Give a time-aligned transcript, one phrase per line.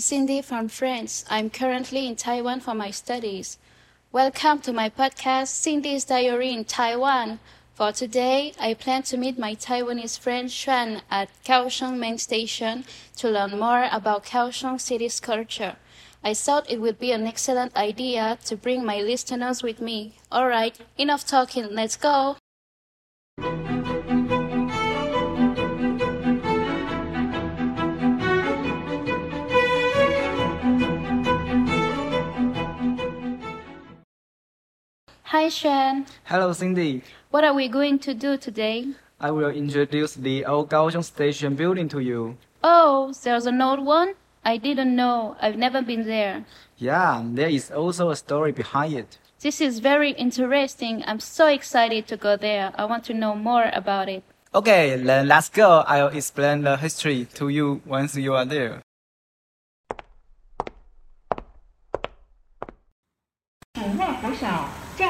[0.00, 1.24] Cindy from France.
[1.28, 3.58] I'm currently in Taiwan for my studies.
[4.10, 7.38] Welcome to my podcast, Cindy's Diary in Taiwan.
[7.74, 12.84] For today, I plan to meet my Taiwanese friend Xuan at Kaohsiung Main Station
[13.16, 15.76] to learn more about Kaohsiung city's culture.
[16.24, 20.16] I thought it would be an excellent idea to bring my listeners with me.
[20.32, 22.36] Alright, enough talking, let's go!
[35.30, 37.04] Hi Xuan, Hello, Cindy.
[37.30, 38.88] what are we going to do today?
[39.20, 42.36] I will introduce the old Kaohsiung Station building to you.
[42.64, 44.14] Oh, there's an old one?
[44.44, 45.36] I didn't know.
[45.40, 46.44] I've never been there.
[46.78, 49.18] Yeah, there is also a story behind it.
[49.38, 51.04] This is very interesting.
[51.06, 52.72] I'm so excited to go there.
[52.74, 54.24] I want to know more about it.
[54.52, 55.84] Okay, then let's go.
[55.86, 58.82] I'll explain the history to you once you are there.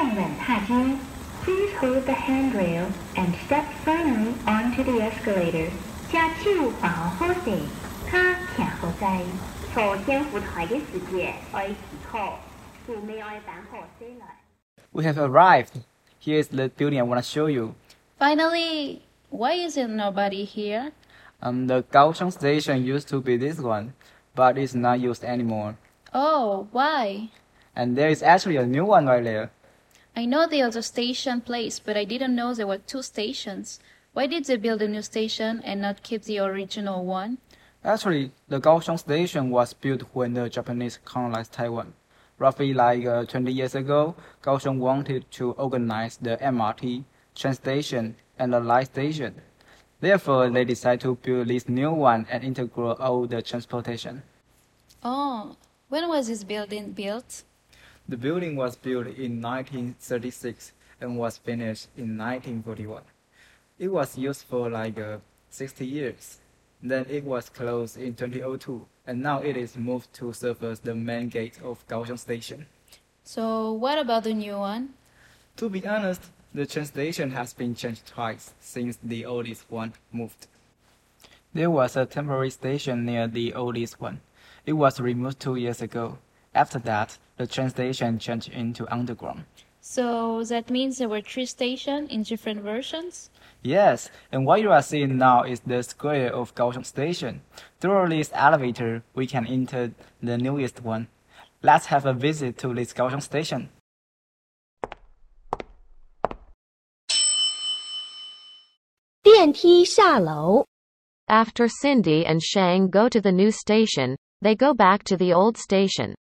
[0.00, 0.96] 握扶手，站稳踏阶。
[1.44, 5.70] Please hold the handrail and step firmly onto the escalator。
[6.10, 7.60] 只手把好好势，
[8.10, 8.18] 脚
[8.56, 9.22] 徛好滞。
[9.74, 11.74] 坐上扶台嘅时节，爱持
[12.10, 12.38] 靠，
[12.86, 14.26] 扶尾爱板好些来。
[14.92, 15.82] We have arrived.
[16.20, 17.74] Here is the building I want to show you.
[18.18, 20.92] Finally, why isn't nobody here?
[21.42, 23.92] Um, the Kaohsiung Station used to be this one,
[24.34, 25.76] but it's not used anymore.
[26.14, 27.28] Oh, why?
[27.76, 29.50] And there is actually a new one right there.
[30.15, 33.79] I know there's a station place, but I didn't know there were two stations.
[34.13, 37.37] Why did they build a new station and not keep the original one?
[37.83, 41.93] Actually, the Kaohsiung Station was built when the Japanese colonized Taiwan.
[42.37, 48.51] Roughly like uh, 20 years ago, Kaohsiung wanted to organize the MRT, train station, and
[48.51, 49.41] the light station.
[50.01, 54.23] Therefore, they decided to build this new one and integrate all the transportation.
[55.03, 55.55] Oh,
[55.87, 57.43] when was this building built?
[58.09, 63.01] The building was built in 1936 and was finished in 1941.
[63.79, 65.17] It was used for like uh,
[65.49, 66.39] 60 years.
[66.83, 70.95] Then it was closed in 2002, and now it is moved to serve as the
[70.95, 72.65] main gate of Kaohsiung Station.
[73.23, 74.93] So, what about the new one?
[75.57, 76.23] To be honest,
[76.53, 80.47] the train station has been changed twice since the oldest one moved.
[81.53, 84.21] There was a temporary station near the oldest one.
[84.65, 86.17] It was removed two years ago.
[86.53, 89.45] After that, the train station changed into underground.
[89.79, 93.29] So that means there were three stations in different versions?
[93.63, 97.41] Yes, and what you are seeing now is the square of Kaohsiung Station.
[97.79, 99.91] Through this elevator, we can enter
[100.21, 101.07] the newest one.
[101.63, 103.69] Let's have a visit to this Kaohsiung Station.
[111.27, 115.57] After Cindy and Shang go to the new station, they go back to the old
[115.57, 116.13] station.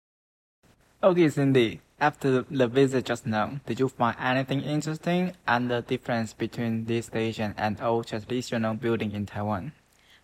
[1.03, 6.35] Okay, Cindy, after the visit just now, did you find anything interesting and the difference
[6.35, 9.73] between this station and old traditional building in Taiwan?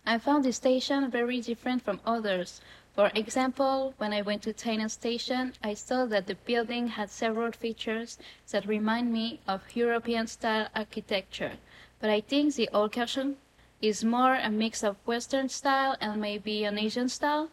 [0.05, 2.61] I found this station very different from others.
[2.93, 7.51] For example, when I went to Tainan Station, I saw that the building had several
[7.51, 8.19] features
[8.51, 11.53] that remind me of European style architecture.
[11.99, 13.33] But I think the old Kaohsiung
[13.81, 17.49] is more a mix of Western style and maybe an Asian style.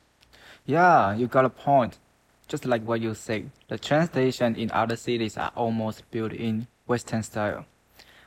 [0.66, 1.98] Yeah, you got a point.
[2.48, 6.66] Just like what you say, the train station in other cities are almost built in
[6.86, 7.64] Western style.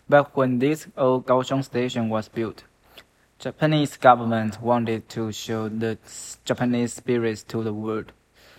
[0.09, 2.63] But when this old Kaohsiung station was built,
[3.39, 5.97] Japanese government wanted to show the
[6.45, 8.11] Japanese spirit to the world.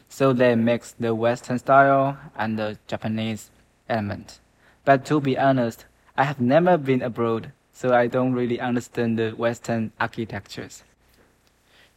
[0.09, 3.51] So they mixed the Western style and the Japanese
[3.89, 4.39] element.
[4.85, 5.85] But to be honest,
[6.17, 10.85] I have never been abroad, so I don't really understand the Western architectures.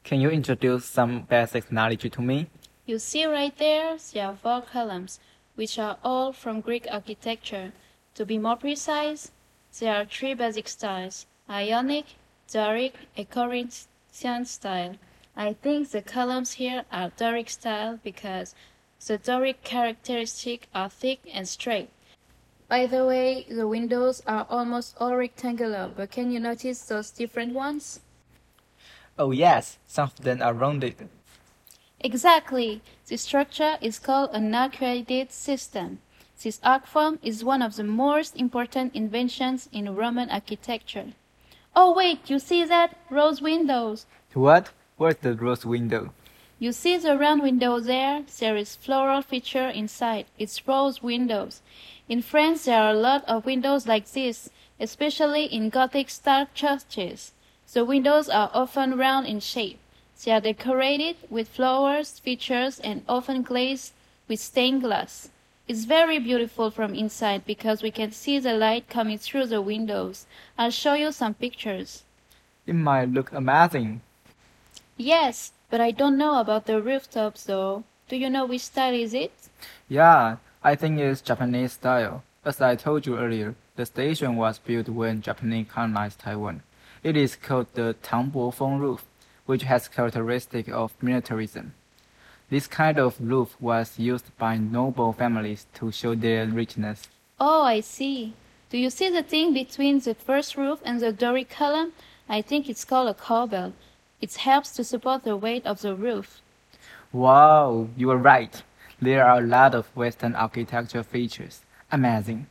[0.04, 2.48] Can you introduce some basic knowledge to me?
[2.86, 5.20] You see right there, there are four columns,
[5.56, 7.74] which are all from Greek architecture.
[8.16, 9.32] To be more precise,
[9.80, 12.06] there are three basic styles Ionic,
[12.52, 14.96] Doric, and Corinthian style.
[15.36, 18.56] I think the columns here are Doric style because
[19.06, 21.90] the Doric characteristics are thick and straight.
[22.68, 27.54] By the way, the windows are almost all rectangular, but can you notice those different
[27.54, 28.00] ones?
[29.20, 31.10] Oh yes, some of them are rounded.
[32.04, 32.82] Exactly.
[33.08, 36.00] This structure is called an arcaded system.
[36.42, 41.14] This arc form is one of the most important inventions in Roman architecture.
[41.76, 42.98] Oh wait, you see that?
[43.12, 44.08] Rose windows.
[44.34, 44.72] What?
[44.98, 46.12] Where's the rose window?
[46.58, 48.24] You see the round window there?
[48.40, 50.26] There is floral feature inside.
[50.40, 51.62] It's rose windows.
[52.10, 54.50] In France, there are a lot of windows like this,
[54.80, 57.34] especially in Gothic style churches.
[57.74, 59.80] The windows are often round in shape.
[60.24, 63.94] They are decorated with flowers, features, and often glazed
[64.28, 65.30] with stained glass.
[65.68, 70.26] It's very beautiful from inside because we can see the light coming through the windows.
[70.58, 72.04] I'll show you some pictures.
[72.68, 74.02] It might look amazing.
[74.98, 77.84] Yes, but I don't know about the rooftops though.
[78.08, 79.32] Do you know which style is it?
[79.88, 82.24] Yeah, I think it's Japanese style.
[82.46, 86.62] As I told you earlier, the station was built when Japanese colonized Taiwan.
[87.02, 89.06] It is called the Tangbo Feng roof,
[89.52, 91.74] which has characteristic of militarism.
[92.50, 97.10] This kind of roof was used by noble families to show their richness.
[97.38, 98.34] Oh, I see.
[98.70, 101.92] Do you see the thing between the first roof and the Doric column?
[102.30, 103.74] I think it's called a corbel.
[104.22, 106.40] It helps to support the weight of the roof.
[107.12, 108.64] Wow, you are right.
[109.02, 111.60] There are a lot of Western architecture features.
[111.92, 112.48] Amazing.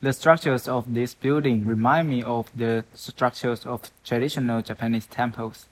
[0.00, 5.66] The structures of this building remind me of the structures of traditional Japanese temples.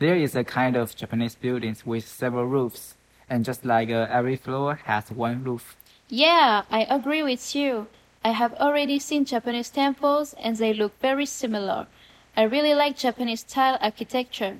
[0.00, 2.94] There is a kind of Japanese buildings with several roofs,
[3.28, 5.76] and just like uh, every floor has one roof.
[6.08, 7.86] Yeah, I agree with you.
[8.24, 11.86] I have already seen Japanese temples and they look very similar.
[12.34, 14.56] I really like Japanese style architecture.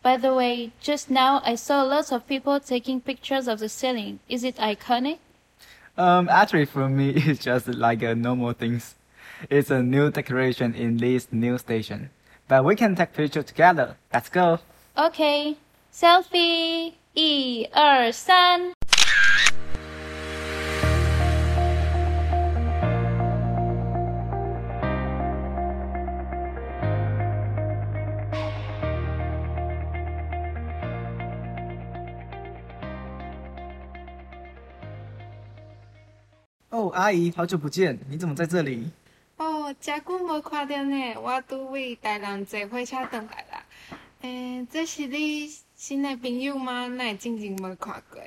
[0.00, 4.20] By the way, just now I saw lots of people taking pictures of the ceiling.
[4.28, 5.18] Is it iconic?
[5.98, 8.94] Um, actually, for me, it's just like a normal things.
[9.50, 12.10] It's a new decoration in this new station.
[12.46, 13.96] But we can take picture together.
[14.12, 14.60] Let's go.
[14.96, 15.56] Okay,
[15.92, 16.92] selfie!
[17.14, 18.72] 一二三。
[36.70, 38.92] 哦，阿姨，好久不见，你怎么在这里？
[39.38, 43.43] 哦，真久无看到呢，我拄为台南坐火车回来啦。
[44.23, 46.87] 诶，这是你新的朋友吗？
[46.87, 48.21] 那也静静没看过。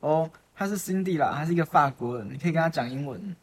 [0.00, 3.36] 哦，他是 Cindy 啦，他是一个法国人，你可以跟他讲英文。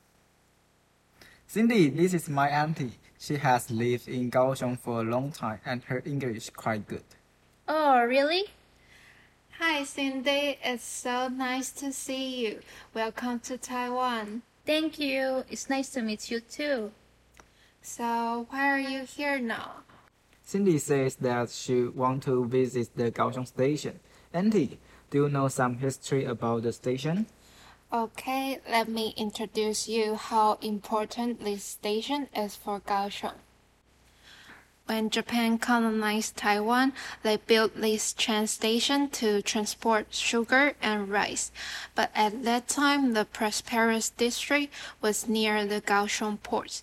[1.49, 2.91] Cindy, this is my auntie.
[3.19, 7.03] She has lived in Kaohsiung for a long time, and her English quite good.
[7.67, 8.45] Oh, really?
[9.59, 10.57] Hi, Cindy.
[10.63, 12.59] It's so nice to see you.
[12.93, 14.43] Welcome to Taiwan.
[14.65, 15.45] Thank you.
[15.49, 16.91] It's nice to meet you too.
[17.81, 19.83] So, why are you here now?
[20.52, 23.98] Cindy says that she wants to visit the Kaohsiung station.
[24.34, 24.78] Auntie,
[25.08, 27.24] do you know some history about the station?
[27.90, 33.40] Okay, let me introduce you how important this station is for Kaohsiung.
[34.84, 41.50] When Japan colonized Taiwan, they built this train station to transport sugar and rice.
[41.94, 46.82] But at that time, the prosperous district was near the Kaohsiung port.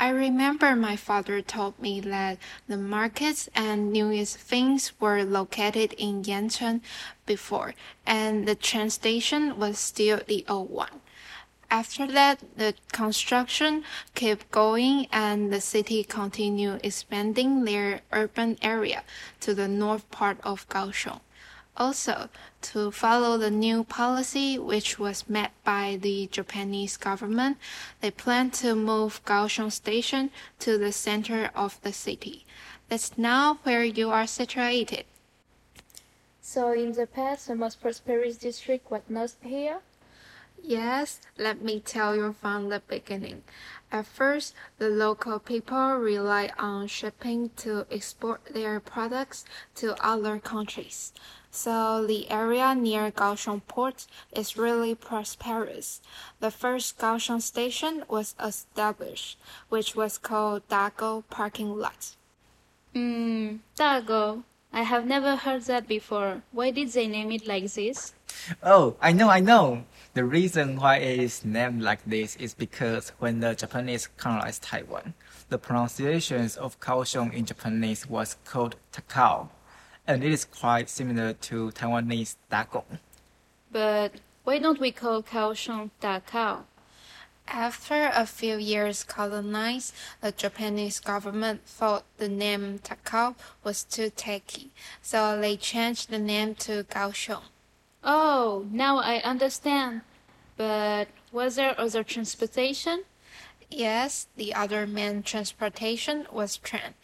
[0.00, 6.22] I remember my father told me that the markets and newest things were located in
[6.22, 6.80] Yancheng
[7.26, 7.74] before,
[8.06, 11.02] and the train station was still the old one.
[11.70, 19.04] After that, the construction kept going and the city continued expanding their urban area
[19.40, 21.20] to the north part of Kaohsiung.
[21.76, 22.30] Also,
[22.62, 27.58] to follow the new policy which was met by the Japanese government,
[28.00, 32.44] they plan to move Kaohsiung Station to the center of the city.
[32.88, 35.04] That's now where you are situated.
[36.40, 39.78] So in the past, the most prosperous district was not here?
[40.62, 43.42] Yes, let me tell you from the beginning.
[43.92, 49.44] At first, the local people rely on shipping to export their products
[49.76, 51.12] to other countries.
[51.50, 56.00] So the area near Kaohsiung Port is really prosperous.
[56.38, 62.14] The first Kaohsiung station was established, which was called Dago Parking Lot.
[62.94, 64.44] Hmm, Dago.
[64.72, 66.42] I have never heard that before.
[66.52, 68.14] Why did they name it like this?
[68.62, 69.84] Oh, I know, I know.
[70.14, 75.14] The reason why it is named like this is because when the Japanese colonized Taiwan,
[75.48, 79.48] the pronunciations of Kaohsiung in Japanese was called Takao,
[80.06, 82.98] and it is quite similar to Taiwanese Dagong.
[83.70, 86.64] But why don't we call Kaohsiung Dakao?
[87.46, 93.34] After a few years colonized, the Japanese government thought the name Takao
[93.64, 94.70] was too tacky,
[95.02, 97.42] so they changed the name to Kaohsiung.
[98.02, 100.02] Oh, now I understand.
[100.56, 103.04] But was there other transportation?
[103.70, 106.94] Yes, the other main transportation was train.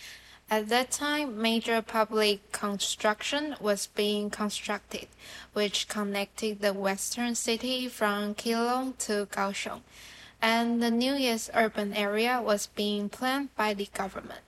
[0.48, 5.08] At that time, major public construction was being constructed,
[5.52, 9.82] which connected the western city from Keelung to Kaohsiung.
[10.40, 14.42] And the newest urban area was being planned by the government,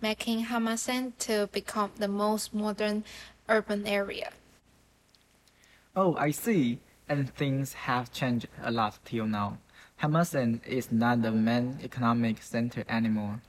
[0.00, 3.04] making Hamasen to become the most modern
[3.48, 4.32] urban area.
[5.96, 6.80] Oh, I see.
[7.08, 9.58] And things have changed a lot till now.
[10.02, 13.40] Hamasen is not the main economic center anymore.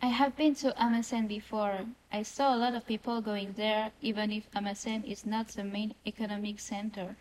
[0.00, 1.80] I have been to Amasen before.
[2.12, 5.94] I saw a lot of people going there, even if Amasen is not the main
[6.06, 7.16] economic center.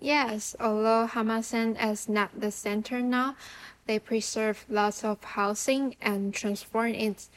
[0.00, 3.36] Yes, although Hamasen is not the center now,
[3.86, 7.28] they preserve lots of housing and transform it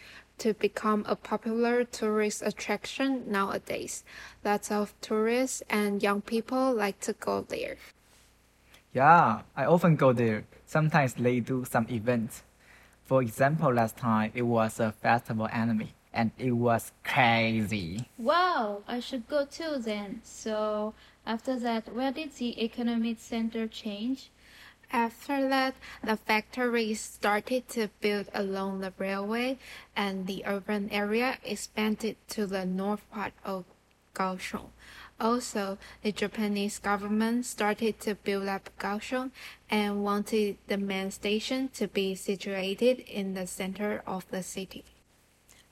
[0.44, 4.04] to become a popular tourist attraction nowadays.
[4.44, 7.78] Lots of tourists and young people like to go there.
[8.92, 10.44] Yeah, I often go there.
[10.66, 12.44] Sometimes they do some events.
[13.06, 18.10] For example, last time it was a festival anime and it was crazy.
[18.18, 20.20] Wow, I should go too then.
[20.24, 20.94] So,
[21.26, 24.30] after that, where did the economic center change?
[24.94, 25.74] After that,
[26.04, 29.58] the factories started to build along the railway
[29.96, 33.66] and the urban area expanded to the north part of
[34.14, 34.70] Kaohsiung.
[35.20, 39.32] Also, the Japanese government started to build up Kaohsiung
[39.68, 44.86] and wanted the main station to be situated in the center of the city.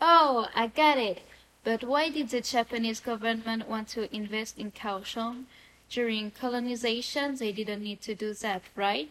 [0.02, 1.22] Oh, I get it.
[1.64, 5.46] But why did the Japanese government want to invest in Kaohsiung?
[5.92, 9.10] During colonization, they didn't need to do that, right?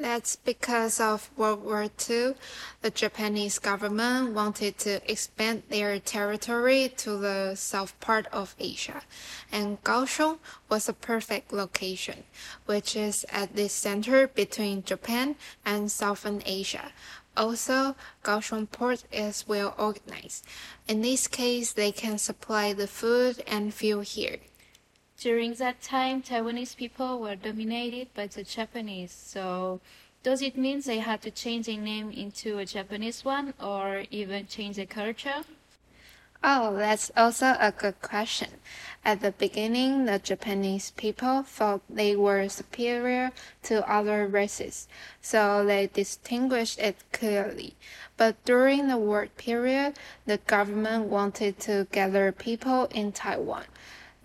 [0.00, 2.34] That's because of World War II.
[2.80, 9.02] The Japanese government wanted to expand their territory to the south part of Asia,
[9.52, 10.38] and Kaohsiung
[10.70, 12.24] was a perfect location,
[12.64, 15.36] which is at the center between Japan
[15.66, 16.92] and Southern Asia.
[17.36, 20.46] Also, Kaohsiung port is well organized.
[20.86, 24.38] In this case, they can supply the food and fuel here.
[25.20, 29.10] During that time, Taiwanese people were dominated by the Japanese.
[29.10, 29.80] So,
[30.22, 34.46] does it mean they had to change their name into a Japanese one or even
[34.46, 35.42] change their culture?
[36.44, 38.60] Oh, that's also a good question.
[39.04, 43.32] At the beginning, the Japanese people thought they were superior
[43.64, 44.86] to other races,
[45.20, 47.74] so they distinguished it clearly.
[48.16, 53.64] But during the war period, the government wanted to gather people in Taiwan.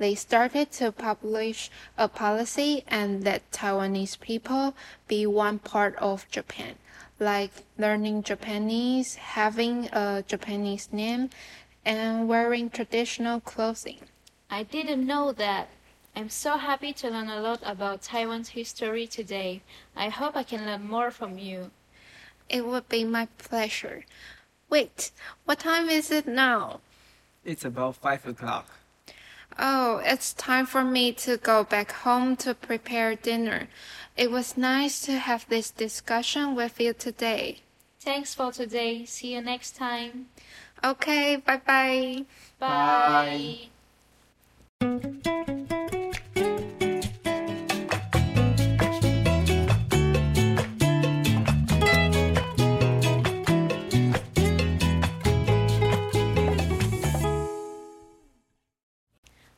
[0.03, 4.75] They started to publish a policy and let Taiwanese people
[5.07, 6.75] be one part of Japan,
[7.21, 11.29] like learning Japanese, having a Japanese name,
[11.85, 14.01] and wearing traditional clothing.
[14.49, 15.69] I didn't know that.
[16.17, 19.61] I'm so happy to learn a lot about Taiwan's history today.
[19.95, 21.71] I hope I can learn more from you.
[22.49, 24.03] It would be my pleasure.
[24.69, 25.11] Wait,
[25.45, 26.81] what time is it now?
[27.45, 28.67] It's about five o'clock.
[29.57, 33.67] Oh, it's time for me to go back home to prepare dinner.
[34.17, 37.59] It was nice to have this discussion with you today.
[37.99, 39.05] Thanks for today.
[39.05, 40.27] See you next time.
[40.83, 42.25] Okay, bye bye.
[42.59, 43.69] Bye.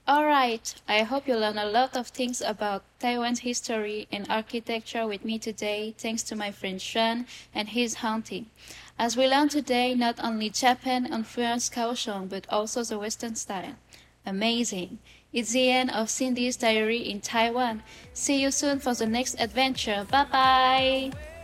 [0.08, 5.26] Alright, I hope you learned a lot of things about Taiwan's history and architecture with
[5.26, 8.46] me today, thanks to my friend Xuan and his hunting.
[9.00, 13.78] As we learned today, not only Japan influenced Kaohsiung, but also the Western style.
[14.28, 15.00] Amazing!
[15.34, 17.82] It's the end of Cindy's diary in Taiwan.
[18.14, 20.06] See you soon for the next adventure.
[20.12, 21.35] Bye bye!